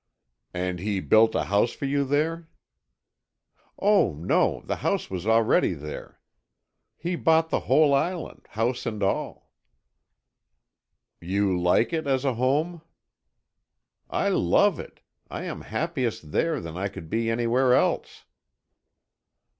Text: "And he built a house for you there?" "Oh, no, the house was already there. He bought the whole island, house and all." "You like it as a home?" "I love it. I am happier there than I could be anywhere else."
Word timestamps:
"And 0.55 0.79
he 0.79 0.99
built 0.99 1.35
a 1.35 1.43
house 1.43 1.73
for 1.73 1.85
you 1.85 2.03
there?" 2.03 2.49
"Oh, 3.77 4.15
no, 4.15 4.61
the 4.65 4.77
house 4.77 5.11
was 5.11 5.27
already 5.27 5.75
there. 5.75 6.19
He 6.97 7.15
bought 7.15 7.51
the 7.51 7.59
whole 7.69 7.93
island, 7.93 8.47
house 8.49 8.87
and 8.87 9.03
all." 9.03 9.51
"You 11.19 11.55
like 11.55 11.93
it 11.93 12.07
as 12.07 12.25
a 12.25 12.33
home?" 12.33 12.81
"I 14.09 14.29
love 14.29 14.79
it. 14.79 15.01
I 15.29 15.43
am 15.43 15.61
happier 15.61 16.09
there 16.09 16.59
than 16.59 16.75
I 16.75 16.87
could 16.87 17.07
be 17.07 17.29
anywhere 17.29 17.75
else." 17.75 18.25